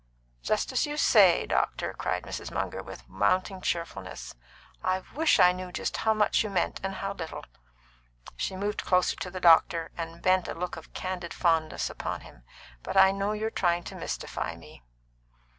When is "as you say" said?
0.71-1.45